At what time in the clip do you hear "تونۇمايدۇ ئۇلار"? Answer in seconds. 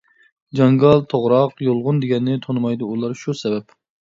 2.47-3.17